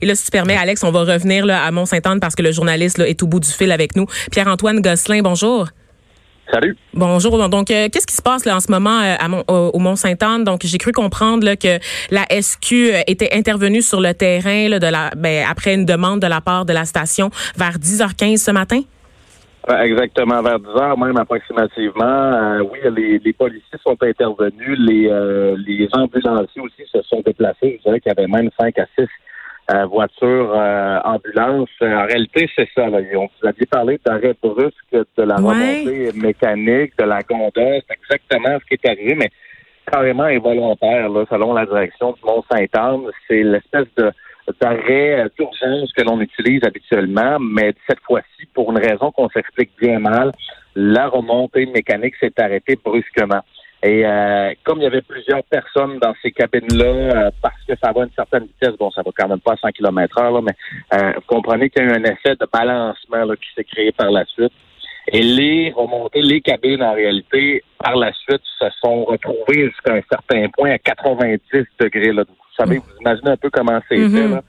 Et 0.00 0.06
là, 0.06 0.14
si 0.14 0.24
tu 0.24 0.30
permets, 0.30 0.56
Alex, 0.56 0.82
on 0.82 0.90
va 0.90 1.00
revenir 1.00 1.44
là, 1.44 1.62
à 1.62 1.70
Mont-Saint-Anne 1.70 2.20
parce 2.20 2.34
que 2.34 2.42
le 2.42 2.52
journaliste 2.52 2.96
là, 2.96 3.06
est 3.06 3.22
au 3.22 3.26
bout 3.26 3.40
du 3.40 3.50
fil 3.50 3.70
avec 3.70 3.96
nous. 3.96 4.06
Pierre-Antoine 4.32 4.80
Gosselin, 4.80 5.20
bonjour. 5.20 5.68
Salut. 6.50 6.74
Bonjour. 6.94 7.48
Donc, 7.50 7.70
euh, 7.70 7.88
qu'est-ce 7.92 8.06
qui 8.06 8.14
se 8.14 8.22
passe 8.22 8.46
là 8.46 8.56
en 8.56 8.60
ce 8.60 8.72
moment 8.72 9.02
euh, 9.02 9.16
à 9.20 9.52
au 9.52 9.78
Mont-Saint-Anne? 9.78 10.44
Donc, 10.44 10.60
j'ai 10.64 10.78
cru 10.78 10.92
comprendre 10.92 11.44
là, 11.44 11.56
que 11.56 11.78
la 12.10 12.24
SQ 12.30 12.72
euh, 12.72 13.00
était 13.06 13.36
intervenue 13.36 13.82
sur 13.82 14.00
le 14.00 14.14
terrain 14.14 14.70
là, 14.70 14.78
de 14.78 14.86
la, 14.86 15.10
ben, 15.14 15.44
après 15.46 15.74
une 15.74 15.84
demande 15.84 16.20
de 16.20 16.26
la 16.26 16.40
part 16.40 16.64
de 16.64 16.72
la 16.72 16.86
station 16.86 17.28
vers 17.54 17.76
10h15 17.76 18.38
ce 18.38 18.50
matin? 18.50 18.80
Exactement, 19.82 20.40
vers 20.42 20.58
10 20.60 20.66
h 20.66 21.04
même 21.04 21.18
approximativement. 21.18 22.58
oui, 22.72 22.78
les, 22.96 23.18
les, 23.18 23.32
policiers 23.34 23.78
sont 23.84 23.98
intervenus, 24.00 24.78
les, 24.78 25.10
les 25.66 25.88
ambulanciers 25.92 26.62
aussi 26.62 26.90
se 26.90 27.02
sont 27.02 27.20
déplacés. 27.20 27.78
Je 27.78 27.82
dirais 27.82 28.00
qu'il 28.00 28.10
y 28.16 28.18
avait 28.18 28.28
même 28.28 28.48
5 28.58 28.78
à 28.78 28.86
6 28.98 29.06
euh, 29.70 29.84
voiture, 29.86 30.52
euh, 30.54 30.98
ambulance. 31.04 31.68
En 31.80 32.06
réalité, 32.06 32.48
c'est 32.56 32.68
ça. 32.74 32.88
Là. 32.88 32.98
On 33.14 33.26
vous 33.26 33.48
aviez 33.48 33.66
parlé 33.66 34.00
d'arrêt 34.04 34.34
brusque, 34.42 34.74
de 34.92 35.22
la 35.22 35.36
remontée 35.36 36.10
mécanique, 36.14 36.92
de 36.98 37.04
la 37.04 37.20
gondole. 37.22 37.82
C'est 37.86 37.96
exactement 38.02 38.58
ce 38.60 38.64
qui 38.66 38.74
est 38.74 38.88
arrivé, 38.88 39.14
mais 39.14 39.30
carrément 39.90 40.24
involontaire, 40.24 41.08
là, 41.08 41.24
selon 41.30 41.52
la 41.52 41.66
direction 41.66 42.12
du 42.12 42.20
Mont-Saint-Anne. 42.24 43.10
C'est 43.26 43.42
l'espèce 43.42 43.86
de 43.96 44.10
d'arrêt 44.60 45.20
euh, 45.20 45.28
d'urgence 45.38 45.92
que 45.92 46.02
l'on 46.02 46.20
utilise 46.20 46.64
habituellement, 46.64 47.38
mais 47.38 47.74
cette 47.86 48.00
fois-ci, 48.00 48.46
pour 48.54 48.70
une 48.70 48.78
raison 48.78 49.10
qu'on 49.10 49.28
s'explique 49.28 49.72
bien 49.78 49.98
mal, 49.98 50.32
la 50.74 51.08
remontée 51.08 51.66
mécanique 51.66 52.14
s'est 52.18 52.32
arrêtée 52.38 52.78
brusquement. 52.82 53.42
Et 53.82 54.04
euh, 54.04 54.52
comme 54.64 54.80
il 54.80 54.84
y 54.84 54.86
avait 54.86 55.02
plusieurs 55.02 55.44
personnes 55.44 55.98
dans 56.00 56.12
ces 56.20 56.32
cabines-là, 56.32 56.84
euh, 56.84 57.30
parce 57.40 57.62
que 57.66 57.74
ça 57.82 57.92
va 57.92 58.02
à 58.02 58.04
une 58.04 58.12
certaine 58.12 58.44
vitesse, 58.44 58.76
bon, 58.76 58.90
ça 58.90 59.02
va 59.02 59.10
quand 59.16 59.28
même 59.28 59.40
pas 59.40 59.52
à 59.52 59.56
100 59.56 59.68
km 59.68 60.18
heure, 60.18 60.42
mais 60.42 60.54
euh, 60.94 61.12
vous 61.14 61.26
comprenez 61.28 61.70
qu'il 61.70 61.84
y 61.84 61.86
a 61.86 61.90
eu 61.90 61.92
un 61.92 62.04
effet 62.04 62.34
de 62.34 62.46
balancement 62.52 63.24
là, 63.24 63.36
qui 63.36 63.48
s'est 63.54 63.64
créé 63.64 63.92
par 63.92 64.10
la 64.10 64.24
suite. 64.24 64.52
Et 65.10 65.22
les 65.22 65.72
remontées, 65.74 66.22
les 66.22 66.40
cabines, 66.40 66.82
en 66.82 66.92
réalité, 66.92 67.62
par 67.78 67.96
la 67.96 68.12
suite, 68.12 68.42
se 68.58 68.66
sont 68.82 69.04
retrouvées 69.04 69.68
jusqu'à 69.68 69.94
un 69.94 70.02
certain 70.10 70.48
point 70.48 70.72
à 70.72 70.78
90 70.78 71.40
degrés. 71.80 72.12
Là. 72.12 72.24
Vous 72.28 72.64
savez, 72.64 72.78
vous 72.78 73.00
imaginez 73.00 73.30
un 73.30 73.36
peu 73.36 73.48
comment 73.48 73.80
c'est 73.88 73.96
mm 73.96 74.32
là. 74.34 74.42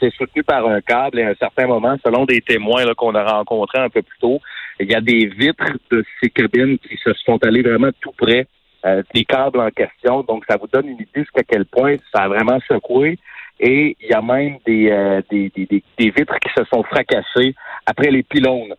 C'est 0.00 0.12
soutenu 0.14 0.42
par 0.42 0.66
un 0.66 0.80
câble 0.80 1.20
et 1.20 1.24
à 1.24 1.28
un 1.28 1.34
certain 1.34 1.66
moment, 1.66 1.96
selon 2.04 2.24
des 2.24 2.40
témoins 2.40 2.84
qu'on 2.94 3.14
a 3.14 3.24
rencontrés 3.24 3.78
un 3.78 3.88
peu 3.88 4.02
plus 4.02 4.18
tôt, 4.18 4.40
il 4.80 4.90
y 4.90 4.94
a 4.94 5.00
des 5.00 5.26
vitres 5.26 5.72
de 5.90 6.04
ces 6.20 6.30
cabines 6.30 6.78
qui 6.78 6.96
se 6.96 7.12
sont 7.24 7.38
allées 7.44 7.62
vraiment 7.62 7.90
tout 8.00 8.12
près 8.16 8.46
euh, 8.86 9.02
des 9.14 9.24
câbles 9.24 9.60
en 9.60 9.70
question. 9.70 10.22
Donc, 10.22 10.44
ça 10.48 10.56
vous 10.56 10.66
donne 10.66 10.88
une 10.88 11.00
idée 11.00 11.08
jusqu'à 11.14 11.42
quel 11.42 11.66
point 11.66 11.96
ça 12.12 12.22
a 12.22 12.28
vraiment 12.28 12.58
secoué. 12.68 13.18
Et 13.58 13.96
il 14.00 14.08
y 14.08 14.14
a 14.14 14.22
même 14.22 14.56
des, 14.66 14.90
euh, 14.90 15.20
des, 15.30 15.52
des, 15.54 15.66
des, 15.66 16.10
vitres 16.10 16.38
qui 16.40 16.50
se 16.56 16.64
sont 16.72 16.82
fracassées 16.84 17.54
après 17.84 18.10
les 18.10 18.22
pylônes. 18.22 18.74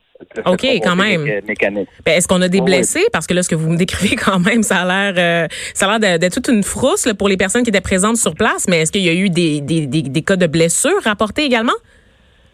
OK, 0.45 0.65
quand 0.83 0.95
même. 0.95 1.23
Ben, 1.23 2.13
est-ce 2.13 2.27
qu'on 2.27 2.41
a 2.41 2.47
des 2.47 2.61
blessés? 2.61 3.05
Parce 3.11 3.27
que 3.27 3.33
là, 3.33 3.43
ce 3.43 3.49
que 3.49 3.55
vous 3.55 3.69
me 3.69 3.77
décrivez 3.77 4.15
quand 4.15 4.39
même, 4.39 4.63
ça 4.63 4.81
a 4.81 4.85
l'air 4.85 5.13
euh, 5.17 5.47
ça 5.73 5.87
a 5.87 5.99
l'air 5.99 6.19
d'être 6.19 6.33
toute 6.33 6.47
une 6.47 6.63
frousse 6.63 7.05
là, 7.05 7.13
pour 7.13 7.27
les 7.27 7.37
personnes 7.37 7.63
qui 7.63 7.69
étaient 7.69 7.81
présentes 7.81 8.17
sur 8.17 8.35
place. 8.35 8.67
Mais 8.67 8.81
est-ce 8.81 8.91
qu'il 8.91 9.03
y 9.03 9.09
a 9.09 9.13
eu 9.13 9.29
des, 9.29 9.61
des, 9.61 9.87
des, 9.87 10.01
des 10.01 10.21
cas 10.21 10.35
de 10.35 10.47
blessures 10.47 11.01
rapportés 11.03 11.43
également? 11.43 11.73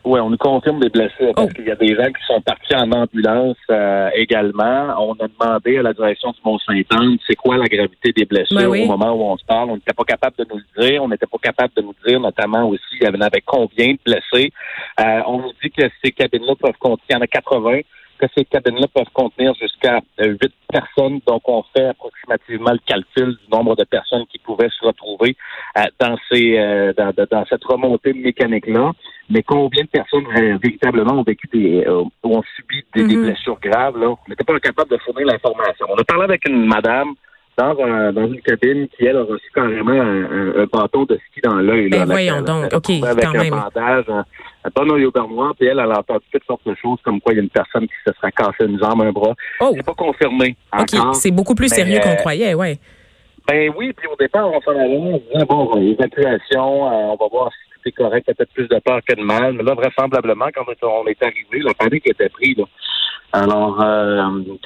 Oui, 0.07 0.22
on 0.22 0.29
nous 0.29 0.38
confirme 0.38 0.79
des 0.79 0.88
blessés 0.90 1.34
parce 1.35 1.50
oh. 1.51 1.53
qu'il 1.53 1.66
y 1.66 1.72
a 1.72 1.75
des 1.75 1.94
gens 1.94 2.07
qui 2.07 2.25
sont 2.25 2.40
partis 2.40 2.73
en 2.73 2.90
ambulance 2.94 3.57
euh, 3.69 4.09
également. 4.16 4.95
On 5.00 5.13
a 5.16 5.28
demandé 5.28 5.79
à 5.79 5.81
la 5.81 5.94
direction 5.94 6.31
du 6.31 6.40
Mont-Saint-Anne 6.45 7.18
c'est 7.28 7.35
quoi 7.35 7.57
la 7.57 7.68
gravité 7.68 8.13
des 8.13 8.23
blessures 8.23 8.57
ben 8.57 8.68
au 8.68 8.85
moment 8.85 9.12
où 9.12 9.23
on 9.23 9.38
se 9.38 9.44
parle? 9.44 9.69
On 9.72 9.75
n'était 9.75 9.94
pas 9.94 10.06
capable 10.06 10.38
de 10.38 10.45
nous 10.50 10.59
le 10.59 10.81
dire. 10.81 11.03
On 11.03 11.09
n'était 11.09 11.25
pas 11.25 11.38
capable 11.41 11.73
de 11.75 11.81
nous 11.81 11.95
dire 12.07 12.22
notamment 12.22 12.69
aussi 12.69 12.81
il 13.01 13.03
y 13.03 13.06
avait 13.06 13.41
combien 13.45 13.94
de 13.94 14.00
blessés? 14.06 14.53
Euh, 15.01 15.22
on 15.28 15.40
nous 15.40 15.51
dit 15.62 15.72
que 15.72 15.84
ces 16.01 16.12
cabines-là 16.12 16.53
peuvent 16.56 16.78
contenir, 16.79 17.03
il 17.09 17.13
y 17.13 17.16
en 17.18 17.22
a 17.22 17.28
80 17.28 17.81
que 18.17 18.25
ces 18.35 18.45
cabines-là 18.45 18.88
peuvent 18.94 19.11
contenir 19.13 19.53
jusqu'à 19.55 20.00
euh, 20.22 20.35
huit 20.41 20.53
personnes. 20.72 21.19
Donc, 21.25 21.47
on 21.47 21.63
fait 21.75 21.85
approximativement 21.85 22.72
le 22.72 22.79
calcul 22.85 23.38
du 23.38 23.50
nombre 23.51 23.75
de 23.75 23.83
personnes 23.83 24.25
qui 24.28 24.39
pouvaient 24.39 24.69
se 24.69 24.85
retrouver 24.85 25.35
dans 26.00 26.17
ces 26.29 26.57
dans, 26.97 27.13
dans, 27.31 27.45
cette 27.45 27.63
remontée 27.63 28.13
mécanique-là 28.13 28.91
mais 29.29 29.44
combien 29.44 29.83
de 29.83 29.89
personnes 29.89 30.25
euh, 30.38 30.57
véritablement 30.61 31.19
ont 31.19 31.23
vécu 31.23 31.47
des 31.51 31.83
euh, 31.85 32.03
ont 32.23 32.44
subi 32.56 32.83
des, 32.95 33.03
mhm. 33.03 33.25
blessures 33.25 33.59
graves 33.59 33.97
là? 33.97 34.09
On 34.09 34.29
n'était 34.29 34.44
pas 34.44 34.57
capable 34.59 34.89
de 34.89 34.97
fournir 34.97 35.27
l'information. 35.27 35.85
On 35.89 35.95
a 35.95 36.03
parlé 36.03 36.23
avec 36.23 36.47
une 36.47 36.66
madame 36.66 37.13
dans, 37.57 38.13
dans 38.13 38.28
une 38.28 38.41
cabine 38.41 38.88
qui 38.90 39.06
elle 39.06 39.18
a 39.18 39.23
reçu 39.23 39.50
carrément 39.53 39.91
un, 39.91 40.66
bâton 40.72 41.06
de 41.06 41.19
ski 41.29 41.41
dans 41.44 41.56
l'œil. 41.56 41.90
Ben 41.90 42.06
voyons 42.06 42.41
donc, 42.41 42.73
ok, 42.73 42.90
avec 43.03 43.23
quand 43.23 43.35
un 43.35 43.44
même. 43.44 43.50
bandage, 43.50 44.06
un, 44.09 44.25
un 44.63 44.69
bon 44.75 44.90
au 44.90 45.53
puis 45.53 45.68
elle, 45.68 45.79
elle 45.79 45.91
a 45.91 46.00
entendu 46.00 46.25
toutes 46.31 46.45
sortes 46.45 46.68
de 46.68 46.75
choses 46.75 47.00
comme 47.03 47.19
quoi 47.19 47.34
il 47.34 47.38
y 47.38 47.40
a 47.40 47.44
une 47.44 47.50
personne 47.50 47.88
qui 47.88 47.94
se 48.06 48.13
serait 48.13 48.31
cassé 48.31 48.66
une 48.66 48.79
jambe, 48.79 49.01
un 49.01 49.12
bras. 49.12 49.34
Oh. 49.59 49.72
C'est 49.75 49.85
pas 49.85 49.94
confirmé. 49.94 50.56
Ok, 50.78 50.95
c'est 51.13 51.31
beaucoup 51.31 51.56
plus 51.56 51.69
sérieux 51.69 52.00
qu'on 52.01 52.09
euh, 52.09 52.16
croyait, 52.16 52.53
ouais. 52.53 52.78
Ben 53.47 53.72
oui, 53.78 53.94
puis 53.94 54.07
au 54.07 54.16
départ, 54.18 54.50
on 54.51 54.59
s'en 54.62 54.72
allait, 54.72 54.97
on 54.97 55.18
disait, 55.18 55.45
bon, 55.45 55.81
évacuation, 55.81 56.84
on 56.84 57.16
va 57.16 57.28
voir 57.31 57.50
si 57.51 57.68
correct, 57.91 58.25
il 58.28 58.31
y 58.31 58.31
a 58.31 58.35
peut-être 58.35 58.53
plus 58.53 58.68
de 58.68 58.79
peur 58.79 59.00
que 59.07 59.16
de 59.16 59.22
mal. 59.22 59.53
Mais 59.53 59.63
là, 59.63 59.74
vraisemblablement, 59.74 60.47
quand 60.53 60.66
on 60.68 61.07
est 61.07 61.24
arrivé, 61.24 61.59
la 61.59 61.74
panique 61.74 62.07
était 62.09 62.29
prise. 62.29 62.57
Alors, 63.34 63.81
euh, 63.84 64.24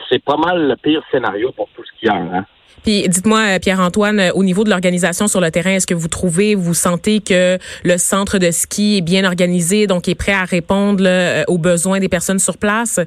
c'est 0.10 0.24
pas 0.24 0.38
mal 0.38 0.68
le 0.68 0.76
pire 0.76 1.04
scénario 1.12 1.52
pour 1.52 1.68
tout 1.76 1.84
ce 1.84 2.00
qu'il 2.00 2.08
y 2.08 2.12
a. 2.12 2.16
Hein. 2.16 2.46
Puis 2.84 3.08
dites-moi, 3.08 3.60
Pierre-Antoine, 3.62 4.20
euh, 4.20 4.32
au 4.34 4.44
niveau 4.44 4.64
de 4.64 4.70
l'organisation 4.70 5.28
sur 5.28 5.42
le 5.42 5.52
terrain, 5.52 5.72
est-ce 5.72 5.88
que 5.88 5.94
vous 5.94 6.08
trouvez, 6.08 6.56
vous 6.56 6.74
sentez 6.74 7.20
que 7.20 7.58
le 7.84 7.98
centre 7.98 8.38
de 8.38 8.52
ski 8.52 8.98
est 8.98 9.02
bien 9.02 9.24
organisé, 9.26 9.88
donc 9.88 10.08
est 10.08 10.16
prêt 10.16 10.34
à 10.34 10.46
répondre 10.46 11.04
euh, 11.06 11.44
aux 11.48 11.58
besoins 11.58 12.00
des 12.00 12.10
personnes 12.10 12.40
sur 12.40 12.58
place? 12.58 13.00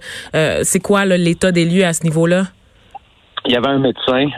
c'est 0.62 0.80
quoi 0.80 1.04
l'état 1.04 1.52
des 1.52 1.64
lieux 1.64 1.84
à 1.84 1.92
ce 1.92 2.04
niveau-là? 2.04 2.44
Il 3.46 3.52
y 3.52 3.56
avait 3.56 3.68
un 3.68 3.78
médecin 3.78 4.28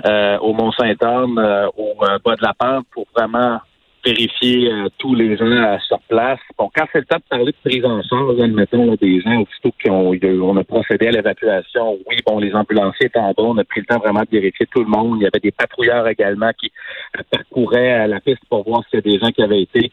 au 0.40 0.52
Mont-Saint-Anne, 0.52 1.68
au 1.76 1.94
bas 2.24 2.36
de 2.36 2.42
la 2.42 2.54
pente, 2.54 2.86
pour 2.92 3.06
vraiment 3.16 3.60
vérifier 4.06 4.70
euh, 4.70 4.88
tous 4.98 5.14
les 5.14 5.36
gens 5.36 5.46
euh, 5.46 5.78
sur 5.86 5.98
place. 6.08 6.38
Bon, 6.56 6.70
quand 6.74 6.86
c'est 6.92 7.00
le 7.00 7.04
temps 7.06 7.16
de 7.16 7.28
parler 7.28 7.52
de 7.52 7.68
prise 7.68 7.84
en 7.84 8.00
charge, 8.02 8.40
admettons, 8.40 8.94
des 8.94 9.20
gens, 9.20 9.42
aussitôt 9.42 9.72
qu'on 9.84 10.16
on 10.22 10.56
a 10.56 10.64
procédé 10.64 11.08
à 11.08 11.10
l'évacuation, 11.10 11.98
oui, 12.06 12.16
bon, 12.24 12.38
les 12.38 12.54
ambulanciers 12.54 13.06
étaient 13.06 13.18
en 13.18 13.32
bas, 13.32 13.42
on 13.42 13.58
a 13.58 13.64
pris 13.64 13.80
le 13.80 13.86
temps 13.86 13.98
vraiment 13.98 14.20
de 14.20 14.28
vérifier 14.30 14.66
tout 14.66 14.80
le 14.82 14.88
monde. 14.88 15.18
Il 15.20 15.24
y 15.24 15.26
avait 15.26 15.40
des 15.40 15.50
patrouilleurs 15.50 16.06
également 16.06 16.50
qui 16.58 16.70
euh, 17.18 17.22
parcouraient 17.30 18.06
la 18.06 18.20
piste 18.20 18.44
pour 18.48 18.64
voir 18.64 18.82
s'il 18.84 19.00
y 19.00 19.08
a 19.08 19.12
des 19.12 19.18
gens 19.18 19.32
qui 19.32 19.42
avaient 19.42 19.62
été 19.62 19.90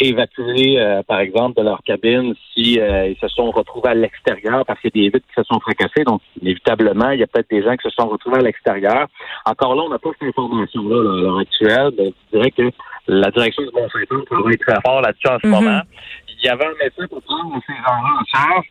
évacués, 0.00 1.02
par 1.06 1.20
exemple, 1.20 1.58
de 1.58 1.64
leur 1.64 1.82
cabine, 1.82 2.34
si 2.52 2.74
ils 2.74 3.16
se 3.20 3.28
sont 3.28 3.50
retrouvés 3.50 3.90
à 3.90 3.94
l'extérieur 3.94 4.64
parce 4.66 4.80
qu'il 4.80 4.90
y 4.94 5.06
a 5.06 5.10
des 5.10 5.16
vitres 5.16 5.26
qui 5.26 5.34
se 5.34 5.42
sont 5.44 5.60
fracassées. 5.60 6.04
Donc, 6.04 6.20
inévitablement, 6.40 7.10
il 7.10 7.20
y 7.20 7.22
a 7.22 7.26
peut-être 7.26 7.50
des 7.50 7.62
gens 7.62 7.76
qui 7.76 7.88
se 7.88 7.90
sont 7.90 8.08
retrouvés 8.08 8.38
à 8.38 8.42
l'extérieur. 8.42 9.06
Encore 9.46 9.74
là, 9.74 9.82
on 9.82 9.88
n'a 9.88 9.98
pas 9.98 10.10
cette 10.18 10.28
information-là 10.28 10.96
à 10.96 11.20
l'heure 11.20 11.38
actuelle. 11.38 11.90
Ben, 11.96 12.12
je 12.32 12.38
dirais 12.38 12.50
que 12.50 12.70
la 13.08 13.30
direction 13.30 13.62
du 13.64 13.70
Mont-Saint-Anne 13.72 14.24
travaille 14.24 14.58
très 14.58 14.80
fort 14.84 15.00
là-dessus 15.00 15.28
en 15.28 15.38
ce 15.40 15.46
mhm. 15.46 15.52
moment. 15.52 15.80
Il 16.28 16.46
y 16.46 16.48
avait 16.48 16.66
un 16.66 16.74
médecin 16.82 17.06
pour 17.08 17.22
prendre 17.22 17.60
ces 17.66 17.74
gens-là 17.74 18.20
en 18.20 18.24
charge. 18.24 18.66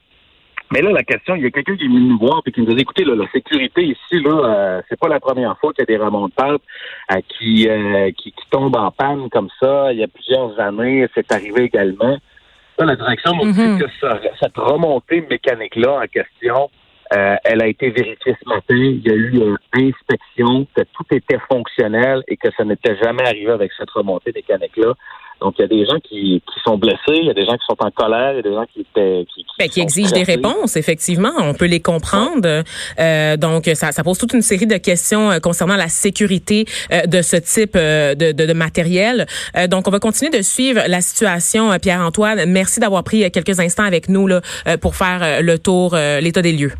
Mais 0.73 0.81
là, 0.81 0.91
la 0.91 1.03
question, 1.03 1.35
il 1.35 1.44
y 1.44 1.45
a 1.45 1.51
quelqu'un 1.51 1.75
qui 1.75 1.83
est 1.83 1.88
venu 1.88 2.00
nous 2.00 2.17
voir 2.17 2.41
et 2.45 2.51
qui 2.51 2.61
nous 2.61 2.71
a 2.71 2.75
dit, 2.75 2.81
écoutez, 2.81 3.03
là, 3.03 3.13
la 3.15 3.29
sécurité 3.31 3.83
ici, 3.83 4.23
là, 4.23 4.31
euh, 4.31 4.81
c'est 4.88 4.97
pas 4.97 5.09
la 5.09 5.19
première 5.19 5.57
fois 5.59 5.73
qu'il 5.73 5.81
y 5.81 5.91
a 5.94 5.97
des 5.97 6.01
remontées 6.01 6.44
euh, 6.44 7.21
qui, 7.27 7.67
euh, 7.67 8.09
qui, 8.11 8.31
qui, 8.31 8.45
tombent 8.50 8.77
en 8.77 8.89
panne 8.89 9.29
comme 9.29 9.50
ça. 9.59 9.91
Il 9.91 10.00
y 10.00 10.03
a 10.03 10.07
plusieurs 10.07 10.57
années, 10.61 11.07
c'est 11.13 11.29
arrivé 11.33 11.63
également. 11.65 12.17
Là, 12.79 12.85
la 12.85 12.95
direction 12.95 13.35
m'a 13.35 13.51
dit 13.51 13.61
mhm. 13.61 13.79
que 13.79 13.85
cette 14.39 14.57
remontée 14.57 15.25
mécanique-là 15.29 16.03
en 16.03 16.07
question, 16.07 16.69
euh, 17.13 17.35
elle 17.43 17.61
a 17.61 17.67
été 17.67 17.89
vérifiée 17.89 18.35
ce 18.41 18.49
matin. 18.49 18.75
Il 18.75 19.01
y 19.05 19.11
a 19.11 19.15
eu 19.15 19.31
une 19.31 19.57
inspection, 19.73 20.67
que 20.75 20.81
tout 20.81 21.05
était 21.11 21.39
fonctionnel 21.49 22.23
et 22.27 22.37
que 22.37 22.49
ça 22.55 22.63
n'était 22.63 22.95
jamais 22.97 23.23
arrivé 23.23 23.51
avec 23.51 23.71
cette 23.77 23.89
remontée 23.91 24.31
mécanique-là. 24.33 24.93
Donc, 25.41 25.55
il 25.57 25.63
y 25.63 25.65
a 25.65 25.67
des 25.67 25.85
gens 25.85 25.99
qui, 25.99 26.41
qui 26.45 26.59
sont 26.63 26.77
blessés, 26.77 26.99
il 27.07 27.25
y 27.25 27.29
a 27.29 27.33
des 27.33 27.45
gens 27.45 27.57
qui 27.57 27.65
sont 27.67 27.77
en 27.79 27.89
colère, 27.89 28.33
il 28.33 28.35
y 28.37 28.39
a 28.39 28.41
des 28.43 28.53
gens 28.53 28.65
qui 28.71 28.81
étaient 28.81 29.25
qui, 29.33 29.43
qui, 29.43 29.49
ben, 29.57 29.67
qui 29.67 29.81
exigent 29.81 30.13
des 30.13 30.23
réponses. 30.23 30.75
Effectivement, 30.77 31.31
on 31.39 31.55
peut 31.55 31.65
les 31.65 31.79
comprendre. 31.79 32.63
Euh, 32.99 33.37
donc, 33.37 33.65
ça, 33.73 33.91
ça, 33.91 34.03
pose 34.03 34.19
toute 34.19 34.33
une 34.33 34.43
série 34.43 34.67
de 34.67 34.77
questions 34.77 35.31
euh, 35.31 35.39
concernant 35.39 35.75
la 35.75 35.87
sécurité 35.87 36.65
euh, 36.91 37.07
de 37.07 37.23
ce 37.23 37.37
type 37.37 37.73
de, 37.73 38.31
de, 38.33 38.45
de 38.45 38.53
matériel. 38.53 39.25
donc, 39.67 39.87
on 39.87 39.91
va 39.91 39.99
continuer 39.99 40.29
de 40.29 40.43
suivre 40.43 40.81
la 40.87 41.01
situation, 41.01 41.71
Pierre-Antoine. 41.81 42.45
Merci 42.45 42.79
d'avoir 42.79 43.03
pris 43.03 43.29
quelques 43.31 43.59
instants 43.59 43.83
avec 43.83 44.09
nous 44.09 44.27
là, 44.27 44.41
pour 44.79 44.95
faire 44.95 45.41
le 45.41 45.57
tour, 45.57 45.95
l'état 45.95 46.43
des 46.43 46.51
lieux. 46.51 46.71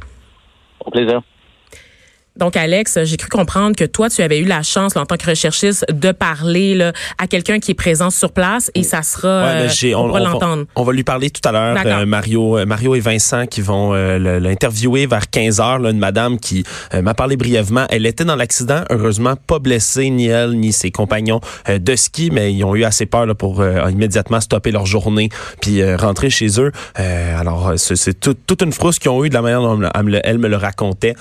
Au 0.86 0.92
plaisir. 0.92 1.22
Donc, 2.38 2.56
Alex, 2.56 2.98
j'ai 3.04 3.18
cru 3.18 3.28
comprendre 3.28 3.76
que 3.76 3.84
toi, 3.84 4.10
tu 4.10 4.22
avais 4.22 4.40
eu 4.40 4.46
la 4.46 4.64
chance, 4.64 4.96
en 4.96 5.06
tant 5.06 5.18
que 5.18 5.30
recherchiste, 5.30 5.86
de 5.92 6.14
parler 6.14 6.76
là, 6.76 6.94
à 7.18 7.28
quelqu'un 7.28 7.60
qui 7.60 7.72
est 7.72 7.76
présent 7.76 8.10
sur 8.10 8.32
place 8.32 8.72
et 8.74 8.84
ça 8.84 9.04
sera, 9.04 9.44
ouais, 9.44 9.68
euh, 9.68 9.96
on, 9.96 10.10
on, 10.10 10.18
l'entendre. 10.18 10.66
On, 10.78 10.84
va 10.84 10.94
lui 10.94 11.04
parler 11.04 11.30
tout 11.30 11.42
à 11.44 11.52
l'heure. 11.52 11.76
Euh, 11.86 12.06
Mario, 12.06 12.58
euh, 12.58 12.66
Mario 12.66 12.96
et 12.96 13.02
Vincent 13.02 13.48
qui 13.48 13.60
vont 13.60 13.92
l'interviewer 13.92 15.08
vers 15.08 15.30
15 15.30 15.60
heures. 15.60 15.80
Là, 15.80 15.90
une 15.90 16.00
madame 16.00 16.40
qui 16.40 16.64
m'a 16.94 17.14
parlé 17.14 17.36
brièvement. 17.36 17.86
Elle 17.90 18.06
était 18.06 18.24
dans 18.24 18.38
l'accident, 18.38 18.84
heureusement 18.90 19.36
pas 19.36 19.60
blessée, 19.60 20.10
ni 20.10 20.28
elle, 20.28 20.52
ni 20.52 20.72
ses 20.72 20.90
compagnons 20.90 21.42
de 21.68 21.96
ski, 21.98 22.30
mais 22.32 22.54
ils 22.54 22.64
ont 22.64 22.76
eu 22.76 22.86
assez 22.86 23.06
peur 23.06 23.26
là, 23.26 23.36
pour 23.36 23.62
immédiatement 23.90 24.40
stopper 24.40 24.72
leur 24.72 24.86
journée 24.86 25.30
puis 25.60 25.84
rentrer 25.96 26.30
chez 26.30 26.62
eux. 26.62 26.72
alors, 26.96 27.74
c'est 27.76 28.20
toute 28.20 28.62
une 28.62 28.72
frousse 28.72 29.00
qu'ils 29.00 29.12
ont 29.12 29.26
eu 29.26 29.30
de 29.30 29.34
la 29.34 29.42
manière 29.42 29.62
dont 29.62 29.82
elle 30.24 30.38
me 30.38 30.48
le 30.48 30.56
racontait. 30.56 31.16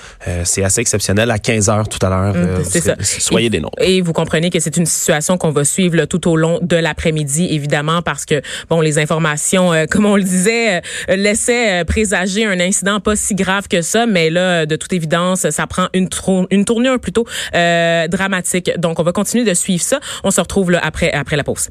c'est 0.45 0.63
assez 0.63 0.79
exceptionnel 0.79 1.00
à 1.09 1.39
15 1.39 1.69
heures 1.69 1.89
tout 1.89 2.03
à 2.05 2.09
l'heure. 2.09 2.35
Hum, 2.35 2.41
euh, 2.41 2.63
c'est 2.63 2.81
ça. 2.81 2.95
Soyez 2.99 3.49
des 3.49 3.59
noms. 3.59 3.71
Et 3.79 4.01
vous 4.01 4.13
comprenez 4.13 4.49
que 4.49 4.59
c'est 4.59 4.77
une 4.77 4.85
situation 4.85 5.37
qu'on 5.37 5.51
va 5.51 5.63
suivre 5.63 6.05
tout 6.05 6.29
au 6.29 6.35
long 6.35 6.59
de 6.61 6.75
l'après-midi, 6.75 7.47
évidemment, 7.51 8.01
parce 8.01 8.25
que 8.25 8.41
bon, 8.69 8.81
les 8.81 8.97
informations, 8.99 9.73
euh, 9.73 9.85
comme 9.89 10.05
on 10.05 10.15
le 10.15 10.23
disait, 10.23 10.77
euh, 10.77 11.15
laissaient 11.15 11.83
présager 11.85 12.45
un 12.45 12.59
incident 12.59 12.99
pas 12.99 13.15
si 13.15 13.35
grave 13.35 13.67
que 13.67 13.81
ça, 13.81 14.05
mais 14.05 14.29
là, 14.29 14.65
de 14.65 14.75
toute 14.75 14.93
évidence, 14.93 15.49
ça 15.49 15.67
prend 15.67 15.87
une, 15.93 16.09
une 16.49 16.65
tournure 16.65 16.99
plutôt 16.99 17.25
dramatique. 17.53 18.71
Donc, 18.77 18.99
on 18.99 19.03
va 19.03 19.11
continuer 19.11 19.43
de 19.43 19.53
suivre 19.53 19.83
ça. 19.83 19.99
On 20.23 20.31
se 20.31 20.41
retrouve 20.41 20.71
là 20.71 20.79
après 20.83 21.11
après 21.11 21.35
la 21.35 21.43
pause. 21.43 21.69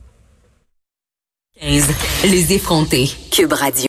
15. 1.60 1.84
Les 2.24 2.54
effrontés. 2.54 3.10
Cube 3.30 3.52
Radio. 3.52 3.78